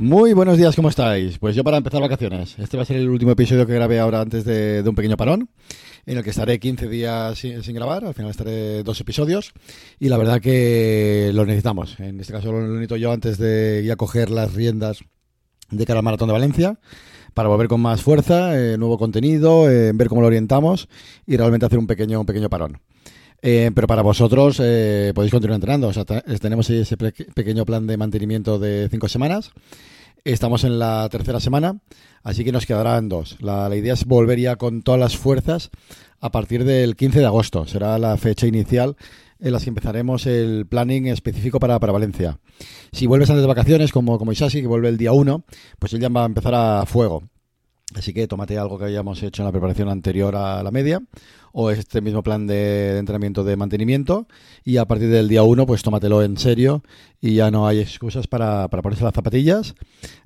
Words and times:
Muy 0.00 0.32
buenos 0.32 0.58
días, 0.58 0.74
¿cómo 0.74 0.88
estáis? 0.88 1.38
Pues 1.38 1.54
yo 1.54 1.62
para 1.62 1.76
empezar 1.76 2.00
vacaciones. 2.00 2.58
Este 2.58 2.76
va 2.76 2.82
a 2.82 2.86
ser 2.86 2.96
el 2.96 3.08
último 3.08 3.30
episodio 3.30 3.64
que 3.64 3.74
grabé 3.74 4.00
ahora 4.00 4.22
antes 4.22 4.44
de, 4.44 4.82
un 4.84 4.96
pequeño 4.96 5.16
parón, 5.16 5.48
en 6.04 6.18
el 6.18 6.24
que 6.24 6.30
estaré 6.30 6.58
15 6.58 6.88
días 6.88 7.38
sin, 7.38 7.74
grabar. 7.74 8.04
Al 8.04 8.12
final 8.12 8.32
estaré 8.32 8.82
dos 8.82 9.00
episodios 9.00 9.52
y 10.00 10.08
la 10.08 10.18
verdad 10.18 10.40
que 10.40 11.30
lo 11.32 11.46
necesitamos. 11.46 12.00
En 12.00 12.18
este 12.18 12.32
caso 12.32 12.50
lo 12.50 12.66
necesito 12.66 12.96
yo 12.96 13.12
antes 13.12 13.38
de 13.38 13.84
ya 13.86 13.94
coger 13.94 14.30
las 14.30 14.54
riendas 14.54 14.98
de 15.70 15.86
cara 15.86 16.00
al 16.00 16.04
Maratón 16.04 16.26
de 16.26 16.32
Valencia 16.32 16.80
para 17.32 17.48
volver 17.48 17.68
con 17.68 17.80
más 17.80 18.02
fuerza, 18.02 18.58
eh, 18.58 18.76
nuevo 18.76 18.98
contenido, 18.98 19.70
eh, 19.70 19.92
ver 19.94 20.08
cómo 20.08 20.22
lo 20.22 20.26
orientamos 20.26 20.88
y 21.24 21.36
realmente 21.36 21.66
hacer 21.66 21.78
un 21.78 21.86
pequeño, 21.86 22.18
un 22.18 22.26
pequeño 22.26 22.50
parón. 22.50 22.80
Eh, 23.46 23.70
pero 23.74 23.86
para 23.86 24.00
vosotros 24.00 24.56
podéis 24.56 25.30
continuar 25.30 25.56
entrenando. 25.56 25.88
O 25.88 25.92
sea, 25.92 26.06
tenemos 26.06 26.70
ese 26.70 26.96
pequeño 26.96 27.66
plan 27.66 27.86
de 27.86 27.98
mantenimiento 27.98 28.58
de 28.58 28.88
cinco 28.90 29.06
semanas. 29.08 29.50
Estamos 30.24 30.64
en 30.64 30.78
la 30.78 31.06
tercera 31.10 31.38
semana, 31.38 31.78
así 32.22 32.42
que 32.42 32.52
nos 32.52 32.64
quedarán 32.64 33.10
dos. 33.10 33.36
La, 33.40 33.68
la, 33.68 33.76
idea 33.76 33.92
es 33.92 34.06
volver 34.06 34.40
ya 34.40 34.56
con 34.56 34.80
todas 34.80 34.98
las 34.98 35.18
fuerzas 35.18 35.70
a 36.20 36.30
partir 36.30 36.64
del 36.64 36.96
15 36.96 37.18
de 37.18 37.26
agosto. 37.26 37.66
Será 37.66 37.98
la 37.98 38.16
fecha 38.16 38.46
inicial 38.46 38.96
en 39.38 39.52
las 39.52 39.64
que 39.64 39.68
empezaremos 39.68 40.24
el 40.24 40.66
planning 40.66 41.08
específico 41.08 41.60
para, 41.60 41.78
para 41.78 41.92
Valencia. 41.92 42.38
Si 42.92 43.06
vuelves 43.06 43.28
antes 43.28 43.42
de 43.42 43.48
vacaciones, 43.48 43.92
como, 43.92 44.18
como 44.18 44.32
Isasi, 44.32 44.62
que 44.62 44.66
vuelve 44.66 44.88
el 44.88 44.96
día 44.96 45.12
1, 45.12 45.44
pues 45.78 45.92
él 45.92 46.00
ya 46.00 46.08
va 46.08 46.22
a 46.22 46.26
empezar 46.26 46.54
a 46.54 46.86
fuego. 46.86 47.24
Así 47.94 48.12
que 48.12 48.26
tómate 48.26 48.58
algo 48.58 48.78
que 48.78 48.86
hayamos 48.86 49.22
hecho 49.22 49.42
en 49.42 49.46
la 49.46 49.52
preparación 49.52 49.88
anterior 49.88 50.34
a 50.36 50.62
la 50.62 50.70
media 50.70 51.00
o 51.52 51.70
este 51.70 52.00
mismo 52.00 52.22
plan 52.22 52.46
de, 52.46 52.98
entrenamiento 52.98 53.44
de 53.44 53.56
mantenimiento 53.56 54.26
y 54.64 54.78
a 54.78 54.84
partir 54.86 55.08
del 55.08 55.28
día 55.28 55.44
1 55.44 55.66
pues 55.66 55.82
tómatelo 55.82 56.22
en 56.22 56.36
serio 56.36 56.82
y 57.20 57.34
ya 57.34 57.50
no 57.50 57.66
hay 57.66 57.78
excusas 57.78 58.26
para, 58.26 58.68
para 58.68 58.82
ponerse 58.82 59.04
las 59.04 59.14
zapatillas, 59.14 59.74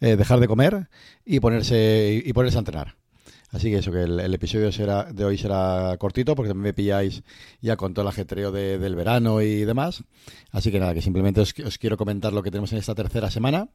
eh, 0.00 0.16
dejar 0.16 0.38
de 0.38 0.46
comer 0.46 0.88
y 1.24 1.40
ponerse, 1.40 2.22
y 2.24 2.32
ponerse 2.32 2.58
a 2.58 2.60
entrenar. 2.60 3.05
Así 3.52 3.70
que 3.70 3.78
eso, 3.78 3.92
que 3.92 4.02
el, 4.02 4.34
episodio 4.34 4.72
será, 4.72 5.04
de 5.04 5.24
hoy 5.24 5.38
será 5.38 5.96
cortito 5.98 6.34
porque 6.34 6.48
también 6.48 6.64
me 6.64 6.74
pilláis 6.74 7.22
ya 7.60 7.76
con 7.76 7.94
todo 7.94 8.02
el 8.02 8.08
ajetreo 8.08 8.50
del 8.50 8.94
verano 8.96 9.40
y 9.40 9.64
demás. 9.64 10.02
Así 10.50 10.72
que 10.72 10.80
nada, 10.80 10.94
que 10.94 11.02
simplemente 11.02 11.40
os, 11.40 11.54
quiero 11.78 11.96
comentar 11.96 12.32
lo 12.32 12.42
que 12.42 12.50
tenemos 12.50 12.72
en 12.72 12.78
esta 12.78 12.94
tercera 12.94 13.30
semana 13.30 13.68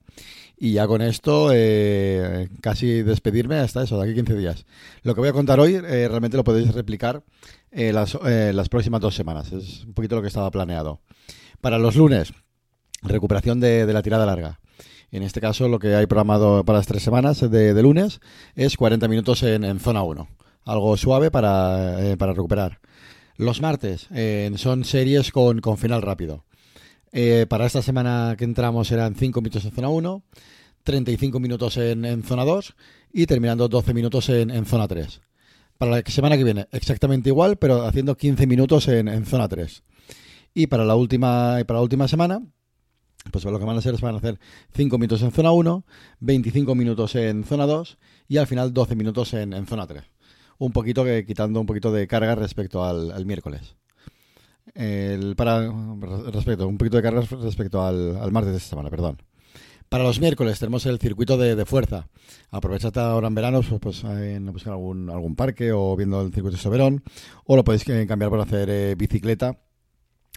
y 0.58 0.74
ya 0.74 0.88
con 0.88 1.02
esto 1.02 1.52
eh, 1.54 2.50
casi 2.62 3.02
despedirme 3.02 3.56
hasta 3.56 3.84
eso, 3.84 3.98
de 3.98 4.04
aquí 4.06 4.14
15 4.14 4.36
días. 4.36 4.66
Lo 5.04 5.16
que 5.16 5.22
voy 5.22 5.30
a 5.30 5.34
contar 5.34 5.60
hoy 5.60 5.76
eh, 5.76 6.08
realmente 6.08 6.38
lo 6.38 6.44
podéis 6.44 6.74
replicar 6.74 7.24
eh, 7.72 7.94
las, 7.94 8.18
las 8.22 8.70
próximas 8.70 9.00
dos 9.00 9.16
semanas. 9.16 9.52
Es 9.54 9.86
un 9.86 9.94
poquito 9.94 10.16
lo 10.16 10.22
que 10.22 10.28
estaba 10.28 10.52
planeado. 10.52 11.00
Para 11.62 11.80
los 11.80 11.96
lunes, 11.96 12.34
recuperación 13.04 13.60
de 13.60 13.92
la 13.92 14.02
tirada 14.02 14.26
larga. 14.26 14.61
En 15.12 15.24
este 15.24 15.42
caso, 15.42 15.68
lo 15.68 15.78
que 15.78 15.94
hay 15.94 16.06
programado 16.06 16.64
para 16.64 16.80
las 16.80 16.88
tres 16.88 17.04
semanas 17.04 17.42
de, 17.42 17.82
lunes 17.84 18.22
es 18.56 18.78
40 18.78 19.10
minutos 19.10 19.44
en, 19.44 19.80
zona 19.80 20.04
1. 20.04 20.28
Algo 20.64 20.96
suave 20.96 21.30
para, 21.30 22.00
eh, 22.00 22.16
recuperar. 22.16 22.80
Los 23.36 23.62
martes 23.62 24.08
eh, 24.12 24.50
son 24.56 24.86
series 24.86 25.32
con, 25.34 25.62
final 25.78 26.02
rápido. 26.02 26.46
Eh, 27.12 27.46
para 27.50 27.66
esta 27.66 27.82
semana 27.82 28.36
que 28.38 28.46
entramos 28.46 28.90
eran 28.92 29.16
5 29.16 29.42
minutos 29.42 29.66
en 29.66 29.72
zona 29.72 29.90
1, 29.90 30.24
35 30.84 31.40
minutos 31.42 31.76
en, 31.76 32.24
zona 32.24 32.46
2 32.46 32.74
y 33.12 33.26
terminando 33.26 33.68
12 33.68 33.94
minutos 33.94 34.30
en, 34.30 34.66
zona 34.66 34.88
3. 34.88 35.20
Para 35.78 35.92
la 35.92 36.04
semana 36.06 36.38
que 36.38 36.46
viene, 36.46 36.68
exactamente 36.72 37.28
igual, 37.28 37.58
pero 37.58 37.86
haciendo 37.86 38.16
15 38.16 38.48
minutos 38.48 38.88
en, 38.88 39.26
zona 39.26 39.50
3. 39.50 39.84
Y 40.54 40.68
para 40.68 40.86
la 40.86 40.96
última, 40.96 41.58
para 41.68 41.80
la 41.80 41.84
última 41.84 42.08
semana, 42.08 42.42
pues 43.30 43.46
lo 43.46 43.60
que 43.60 43.66
van 43.66 43.76
a 43.76 43.80
hacer 43.80 43.94
es 43.94 44.02
van 44.02 44.16
a 44.16 44.18
hacer 44.18 44.40
5 44.74 44.98
minutos 44.98 45.22
en 45.22 45.32
zona 45.32 45.52
1, 45.52 45.86
25 46.20 46.76
minutos 46.76 47.16
en 47.16 47.44
zona 47.44 47.66
2 47.66 47.98
y 48.28 48.38
al 48.38 48.48
final 48.48 48.74
12 48.74 48.96
minutos 48.96 49.34
en, 49.34 49.66
zona 49.68 49.86
3. 49.86 50.04
Un 50.58 50.72
poquito 50.72 51.04
que 51.04 51.26
quitando 51.26 51.60
un 51.60 51.66
poquito 51.66 51.92
de 51.92 52.08
carga 52.08 52.36
respecto 52.36 52.84
al, 52.84 53.26
miércoles. 53.26 53.76
El, 54.74 55.36
para 55.36 55.72
respecto, 56.32 56.68
un 56.68 56.78
poquito 56.78 56.98
de 56.98 57.04
carga 57.04 57.22
respecto 57.22 57.84
al, 57.84 58.32
martes 58.32 58.52
de 58.52 58.58
esta 58.58 58.70
semana, 58.70 58.90
perdón. 58.90 59.18
Para 59.90 60.06
los 60.06 60.22
miércoles 60.22 60.58
tenemos 60.58 60.86
el 60.86 61.00
circuito 61.00 61.38
de, 61.38 61.66
fuerza. 61.66 62.08
Aprovechad 62.50 62.98
ahora 62.98 63.28
en 63.28 63.36
verano 63.36 63.62
pues, 63.62 63.82
pues 63.82 64.04
en 64.06 64.46
buscar 64.46 64.74
algún, 64.74 65.10
algún 65.10 65.36
parque 65.36 65.74
o 65.74 65.96
viendo 65.98 66.22
el 66.22 66.34
circuito 66.34 66.56
de 66.56 66.64
Soberón. 66.64 67.04
O 67.46 67.56
lo 67.56 67.64
podéis 67.64 67.84
cambiar 67.84 68.30
por 68.30 68.40
hacer 68.40 68.70
eh, 68.70 68.96
bicicleta 68.96 69.58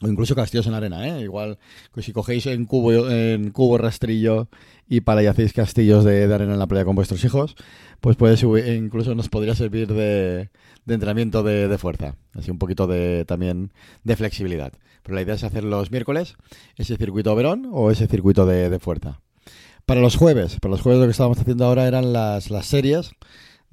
o 0.03 0.09
incluso 0.09 0.35
castillos 0.35 0.67
en 0.67 0.75
arena, 0.75 1.07
¿eh? 1.07 1.23
Igual 1.23 1.59
que 1.95 2.03
si 2.03 2.13
cogéis 2.13 2.47
en 2.47 2.65
cubo, 2.65 3.09
en 3.09 3.51
cubo 3.51 3.79
rastrillo 3.79 4.49
y 4.89 5.03
para 5.03 5.23
y 5.23 5.27
hacéis 5.27 5.53
castillos 5.53 6.05
de, 6.05 6.25
arena 6.33 6.55
en 6.55 6.59
la 6.59 6.67
playa 6.67 6.85
con 6.85 6.97
vuestros 6.97 7.25
hijos, 7.25 7.55
pues 8.01 8.17
puede 8.17 8.37
incluso 8.77 9.15
nos 9.15 9.29
podría 9.29 9.55
servir 9.55 9.93
de, 9.93 10.51
entrenamiento 10.87 11.43
de, 11.43 11.79
fuerza. 11.79 12.17
Así 12.33 12.51
un 12.51 12.59
poquito 12.59 12.87
de 12.87 13.25
también 13.25 13.73
de 14.03 14.17
flexibilidad. 14.17 14.73
Pero 15.03 15.15
la 15.15 15.23
idea 15.23 15.35
es 15.35 15.45
hacer 15.45 15.65
los 15.65 15.91
miércoles 15.91 16.35
ese 16.77 16.97
circuito 16.97 17.35
verón 17.37 17.69
o 17.73 17.91
ese 17.91 18.09
circuito 18.09 18.47
de, 18.47 18.79
fuerza. 18.81 19.21
Para 19.87 20.01
los 20.01 20.17
jueves, 20.17 20.59
para 20.61 20.73
los 20.73 20.81
jueves 20.81 21.01
lo 21.01 21.07
que 21.07 21.13
estábamos 21.13 21.39
haciendo 21.39 21.67
ahora 21.67 21.87
eran 21.87 22.13
las, 22.13 22.51
las 22.51 22.67
series 22.67 23.13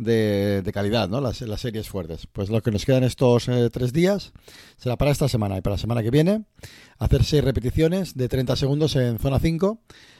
de, 0.04 0.72
calidad, 0.74 1.10
¿no? 1.10 1.22
Las, 1.22 1.42
las, 1.42 1.62
series 1.62 1.88
fuertes. 1.88 2.28
Pues 2.32 2.50
lo 2.50 2.62
que 2.62 2.72
nos 2.72 2.86
quedan 2.86 3.04
estos 3.04 3.48
eh, 3.48 3.70
tres 3.72 3.94
días 3.94 4.34
será 4.78 4.98
para 4.98 5.12
esta 5.12 5.28
semana 5.28 5.58
y 5.58 5.62
para 5.62 5.76
la 5.76 5.78
semana 5.78 6.04
que 6.04 6.10
viene 6.10 6.46
hacer 6.98 7.24
seis 7.24 7.44
repeticiones 7.44 8.16
de 8.16 8.28
30 8.28 8.56
segundos 8.56 8.96
en 8.96 9.20
zona 9.20 9.40
5, 9.40 9.80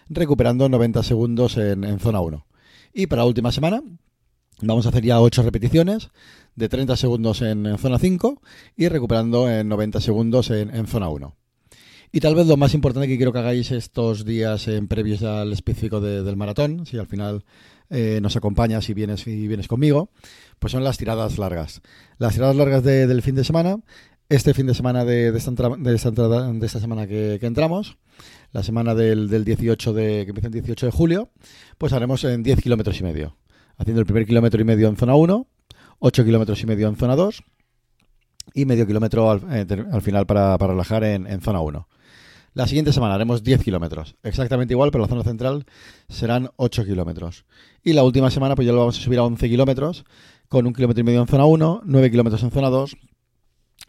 recuperando 0.10 0.70
90 0.70 1.04
segundos 1.04 1.58
en, 1.58 2.00
zona 2.00 2.22
1. 2.22 2.46
Y 2.94 3.08
para 3.08 3.24
la 3.24 3.28
última 3.28 3.52
semana 3.52 3.82
vamos 4.62 4.86
a 4.86 4.90
hacer 4.90 5.04
ya 5.04 5.20
ocho 5.20 5.42
repeticiones 5.42 6.10
de 6.56 6.70
30 6.70 6.96
segundos 6.98 7.42
en, 7.42 7.78
zona 7.78 7.98
5 7.98 8.42
y 8.76 8.88
recuperando 8.88 9.50
en 9.50 9.68
90 9.68 10.02
segundos 10.02 10.52
en, 10.52 10.88
zona 10.88 11.10
1. 11.10 11.36
Y 12.14 12.20
tal 12.20 12.36
vez 12.36 12.46
lo 12.46 12.58
más 12.58 12.74
importante 12.74 13.08
que 13.08 13.16
quiero 13.16 13.32
que 13.32 13.40
hagáis 13.40 13.72
estos 13.72 14.26
días 14.26 14.68
en 14.68 14.90
previos 14.90 15.24
al 15.24 15.54
específico 15.54 16.02
del 16.02 16.36
maratón, 16.36 16.86
si 16.86 16.98
al 16.98 17.08
final 17.08 17.46
eh, 17.90 18.20
nos 18.22 18.36
acompañas 18.36 18.90
y 18.90 18.94
vienes, 18.94 19.26
y 19.28 19.48
vienes 19.48 19.70
conmigo, 19.70 20.10
pues 20.60 20.72
son 20.74 20.84
las 20.84 20.98
tiradas 20.98 21.38
largas. 21.38 21.82
Las 22.18 22.34
tiradas 22.34 22.58
largas 22.58 22.84
del 22.84 23.22
fin 23.22 23.36
de 23.36 23.46
semana, 23.46 23.78
este 24.28 24.54
fin 24.54 24.68
de 24.68 24.74
semana 24.74 25.06
de, 25.06 25.32
de, 25.32 25.38
esta, 25.38 25.52
de, 25.52 25.96
esta, 25.96 26.12
de 26.12 26.68
semana 26.68 27.08
que, 27.08 27.40
entramos, 27.44 27.98
la 28.52 28.62
semana 28.62 28.94
del, 28.94 29.30
del, 29.30 29.46
18 29.46 29.94
de, 29.94 30.26
que 30.26 30.32
empieza 30.32 30.48
el 30.48 30.54
18 30.54 30.88
de 30.88 30.92
julio, 30.92 31.30
pues 31.78 31.94
haremos 31.94 32.26
en 32.26 32.44
10 32.44 32.62
kilómetros 32.62 33.00
y 33.00 33.04
medio. 33.04 33.38
Haciendo 33.78 34.02
el 34.02 34.06
primer 34.06 34.26
kilómetro 34.26 34.60
y 34.60 34.66
medio 34.66 34.90
en 34.90 34.98
zona 34.98 35.16
1, 35.16 35.48
8 36.00 36.26
kilómetros 36.26 36.62
y 36.62 36.66
medio 36.66 36.90
en 36.90 36.98
zona 36.98 37.16
2 37.16 37.42
y 38.54 38.66
medio 38.66 38.86
kilómetro 38.86 39.32
al, 39.32 39.42
eh, 39.50 40.02
final 40.02 40.26
para, 40.26 40.58
para 40.58 40.74
relajar 40.74 41.06
en, 41.06 41.26
en 41.26 41.40
zona 41.40 41.62
1. 41.62 41.88
La 42.54 42.68
siguiente 42.68 42.92
semana 42.92 43.16
haremos 43.16 43.44
10 43.44 43.64
kilómetros, 43.64 44.16
exactamente 44.24 44.74
igual, 44.74 44.92
pero 44.92 45.04
la 45.04 45.08
zona 45.08 45.24
central 45.24 45.66
serán 46.10 46.50
8 46.58 46.84
kilómetros. 46.84 47.46
Y 47.82 47.94
la 47.94 48.04
última 48.04 48.30
semana, 48.30 48.56
pues 48.56 48.66
ya 48.66 48.74
lo 48.74 48.80
vamos 48.80 49.00
a 49.00 49.02
subir 49.02 49.20
a 49.20 49.24
11 49.24 49.48
kilómetros, 49.48 50.04
con 50.50 50.68
un 50.68 50.74
kilómetro 50.74 51.00
y 51.00 51.04
medio 51.06 51.22
en 51.22 51.28
zona 51.28 51.46
1, 51.46 51.84
9 51.86 52.12
kilómetros 52.12 52.44
en 52.44 52.52
zona 52.52 52.70
2 52.70 52.98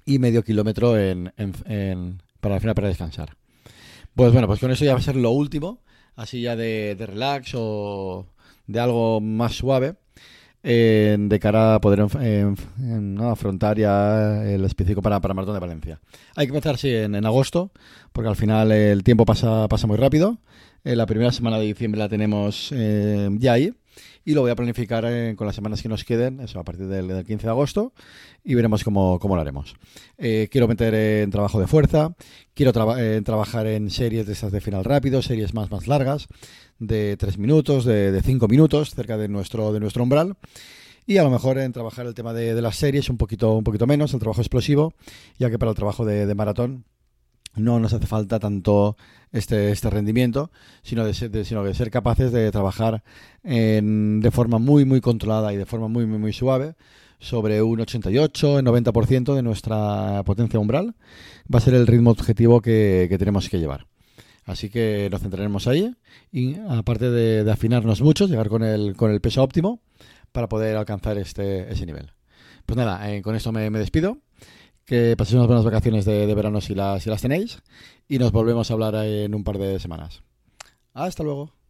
y 0.05 0.19
medio 0.21 0.45
kilómetro 0.45 0.97
en, 0.97 1.33
para 2.41 2.55
al 2.55 2.61
final 2.61 2.75
para 2.77 2.89
descansar. 2.89 3.37
Pues 4.15 4.33
bueno, 4.33 4.47
pues 4.47 4.61
con 4.61 4.71
eso 4.71 4.84
ya 4.84 4.93
va 4.93 5.00
a 5.00 5.03
ser 5.03 5.17
lo 5.17 5.31
último, 5.31 5.81
así 6.15 6.43
ya 6.43 6.55
de 6.55 6.94
relax 6.99 7.55
o 7.56 8.26
de 8.69 8.79
algo 8.79 9.20
más 9.20 9.55
suave 9.55 9.97
de 10.62 11.38
cara 11.41 11.75
a 11.75 11.81
poder 11.81 12.06
afrontar 13.20 13.79
ya 13.79 14.44
el 14.44 14.64
específico 14.64 15.03
para, 15.03 15.20
para 15.20 15.35
Maratón 15.35 15.55
de 15.55 15.61
Valencia. 15.61 16.00
Hay 16.37 16.47
que 16.47 16.53
empezar, 16.53 16.79
sí, 16.79 16.94
en, 16.94 17.14
agosto, 17.26 17.73
porque 18.12 18.29
al 18.29 18.37
final 18.37 18.70
el 18.73 19.03
tiempo 19.03 19.25
pasa, 19.25 19.69
pasa 19.69 19.87
muy 19.87 19.97
rápido. 19.97 20.38
Eh, 20.85 20.97
la 20.97 21.06
primera 21.06 21.32
semana 21.32 21.59
de 21.59 21.67
diciembre 21.67 21.99
la 21.99 22.09
tenemos 22.09 22.70
eh, 22.73 23.29
ya 23.38 23.53
ahí 23.53 23.73
y 24.25 24.35
lo 24.35 24.43
voy 24.43 24.50
a 24.50 24.56
planificar 24.56 25.05
eh, 25.06 25.35
con 25.37 25.47
las 25.47 25.56
semanas 25.56 25.83
que 25.83 25.89
nos 25.89 26.05
queden, 26.05 26.41
eso 26.41 26.61
a 26.61 26.65
partir 26.65 26.87
del, 26.87 27.25
15 27.25 27.47
de 27.47 27.50
agosto, 27.50 27.93
y 28.44 28.55
veremos 28.55 28.85
cómo, 28.85 29.19
lo 29.23 29.41
haremos. 29.41 29.75
quiero 30.17 30.69
meter 30.69 30.94
en 30.94 31.31
trabajo 31.31 31.61
de 31.61 31.67
fuerza, 31.67 32.15
quiero 32.55 32.73
trabajar 32.73 33.67
en 33.67 33.91
series 33.91 34.27
de 34.27 34.33
estas 34.33 34.53
de 34.53 34.61
final 34.61 34.85
rápido, 34.85 35.23
series 35.23 35.55
más, 35.55 35.71
más 35.71 35.87
largas, 35.87 36.29
de 36.79 37.17
3 37.17 37.39
minutos, 37.39 37.85
de 37.85 38.21
5 38.23 38.49
minutos, 38.49 38.94
cerca 38.94 39.17
de 39.17 39.29
nuestro, 39.29 39.73
de 39.73 39.81
nuestro 39.81 40.03
umbral. 40.03 40.37
Y 41.06 41.17
a 41.17 41.25
lo 41.25 41.31
mejor 41.31 41.59
en 41.59 41.73
trabajar 41.73 42.06
el 42.06 42.15
tema 42.15 42.33
de, 42.33 42.61
las 42.61 42.77
series 42.77 43.11
un 43.11 43.17
poquito, 43.17 43.55
un 43.55 43.65
poquito 43.65 43.87
menos, 43.87 44.15
el 44.15 44.21
trabajo 44.21 44.41
explosivo, 44.41 44.94
ya 45.39 45.50
que 45.50 45.59
para 45.59 45.71
el 45.71 45.77
trabajo 45.77 46.05
de, 46.05 46.33
maratón 46.35 46.85
no 47.54 47.78
nos 47.81 47.93
hace 47.93 48.06
falta 48.06 48.38
tanto 48.38 48.96
este, 49.32 49.70
este 49.70 49.90
rendimiento, 49.90 50.50
sino 50.82 51.04
de, 51.04 51.14
ser, 51.14 51.44
sino 51.44 51.64
de 51.64 51.75
ser 51.75 51.90
capaces 51.90 52.32
de 52.32 52.50
trabajar 52.50 53.02
en, 53.44 54.20
de 54.20 54.31
forma 54.31 54.58
muy, 54.58 54.84
muy 54.84 55.00
controlada 55.00 55.52
y 55.52 55.56
de 55.56 55.66
forma 55.66 55.88
muy, 55.88 56.06
muy, 56.06 56.32
suave 56.32 56.75
sobre 57.19 57.62
un 57.62 57.81
88, 57.81 58.60
90% 58.62 59.34
de 59.34 59.43
nuestra 59.43 60.22
potencia 60.25 60.58
umbral. 60.58 60.94
Va 61.52 61.58
a 61.58 61.62
ser 61.62 61.75
el 61.75 61.87
ritmo 61.87 62.10
objetivo 62.10 62.60
que, 62.60 63.06
que 63.08 63.19
tenemos 63.19 63.49
que 63.49 63.58
llevar. 63.58 63.87
Así 64.44 64.70
que 64.70 65.08
nos 65.10 65.22
centraremos 65.22 65.69
ahí 65.69 65.94
y 66.32 66.56
aparte 66.69 67.10
de, 67.10 67.48
afinarnos 67.50 68.02
mucho, 68.02 68.26
llegar 68.26 68.48
con 68.48 68.62
el, 68.64 68.96
con 68.96 69.10
el 69.10 69.20
peso 69.20 69.43
óptimo 69.43 69.81
para 70.32 70.48
poder 70.48 70.76
alcanzar 70.76 71.19
este, 71.19 71.72
ese 71.72 71.87
nivel. 71.87 72.12
Pues 72.66 72.76
nada, 72.76 73.12
eh, 73.12 73.22
con 73.22 73.37
esto 73.37 73.52
me, 73.52 73.70
despido. 73.70 74.19
Que 74.84 75.17
paséis 75.17 75.34
unas 75.34 75.46
buenas 75.46 75.64
vacaciones 75.64 76.05
de, 76.05 76.34
verano 76.34 76.61
si 76.61 76.75
las 76.75 77.23
tenéis 77.23 77.62
y 78.08 78.19
nos 78.19 78.32
volvemos 78.32 78.70
a 78.70 78.75
hablar 78.75 78.94
en 79.06 79.34
un 79.34 79.44
par 79.44 79.58
de 79.58 79.79
semanas. 79.79 80.23
Hasta 80.93 81.23
luego. 81.23 81.62